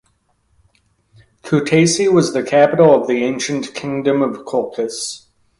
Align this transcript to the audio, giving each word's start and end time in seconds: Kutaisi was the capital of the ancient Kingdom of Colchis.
Kutaisi 1.43 2.11
was 2.11 2.33
the 2.33 2.41
capital 2.41 2.99
of 2.99 3.07
the 3.07 3.23
ancient 3.23 3.75
Kingdom 3.75 4.23
of 4.23 4.45
Colchis. 4.47 5.27